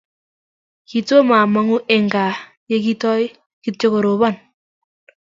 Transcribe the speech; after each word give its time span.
Kitoma 0.89 1.35
amangu 1.43 1.77
eng 1.93 2.07
gaa 2.13 2.33
ye 2.69 2.77
kitoi 2.85 3.25
kityo 3.63 3.87
koropan 3.93 4.35